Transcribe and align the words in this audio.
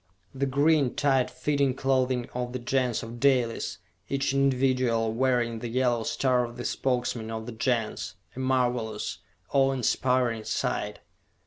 The 0.33 0.47
green, 0.47 0.95
tight 0.95 1.29
fitting 1.29 1.75
clothing 1.75 2.27
of 2.33 2.53
the 2.53 2.57
Gens 2.57 3.03
of 3.03 3.19
Dalis, 3.19 3.77
each 4.09 4.33
individual 4.33 5.13
wearing 5.13 5.59
the 5.59 5.67
yellow 5.67 6.01
star 6.01 6.43
of 6.43 6.57
the 6.57 6.65
Spokesman 6.65 7.29
of 7.29 7.45
the 7.45 7.51
Gens! 7.51 8.15
A 8.35 8.39
marvelous, 8.39 9.19
awe 9.53 9.71
inspiring 9.73 10.43
sight! 10.43 11.01